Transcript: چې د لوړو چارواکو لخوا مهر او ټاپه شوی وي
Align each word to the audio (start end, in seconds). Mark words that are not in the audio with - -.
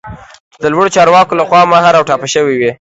چې 0.51 0.57
د 0.63 0.65
لوړو 0.73 0.93
چارواکو 0.95 1.39
لخوا 1.41 1.61
مهر 1.73 1.93
او 1.97 2.07
ټاپه 2.09 2.27
شوی 2.33 2.55
وي 2.59 2.69